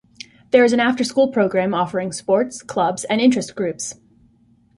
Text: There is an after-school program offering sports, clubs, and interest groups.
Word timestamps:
There 0.49 0.63
is 0.63 0.73
an 0.73 0.79
after-school 0.79 1.27
program 1.27 1.75
offering 1.75 2.11
sports, 2.11 2.63
clubs, 2.63 3.03
and 3.03 3.21
interest 3.21 3.55
groups. 3.55 3.99